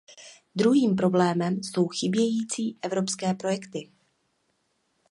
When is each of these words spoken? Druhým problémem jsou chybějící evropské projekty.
Druhým 0.55 0.95
problémem 0.95 1.63
jsou 1.63 1.87
chybějící 1.87 2.77
evropské 2.83 3.33
projekty. 3.33 3.91